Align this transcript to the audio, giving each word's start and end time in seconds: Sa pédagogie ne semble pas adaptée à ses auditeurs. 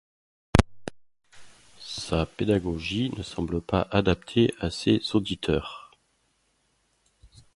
Sa 1.77 2.25
pédagogie 2.25 3.11
ne 3.15 3.21
semble 3.21 3.61
pas 3.61 3.87
adaptée 3.91 4.51
à 4.57 4.71
ses 4.71 4.99
auditeurs. 5.15 5.91